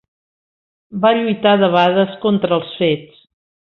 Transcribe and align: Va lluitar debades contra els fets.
Va 1.03 1.11
lluitar 1.17 1.53
debades 1.65 2.17
contra 2.25 2.59
els 2.61 2.73
fets. 2.81 3.21